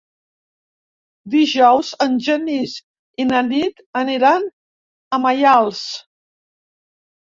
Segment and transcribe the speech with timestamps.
[1.33, 2.75] Dijous en Genís
[3.21, 4.51] i na Nit aniran
[5.21, 5.89] a Maials.